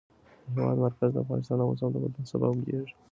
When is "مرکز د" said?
0.83-1.17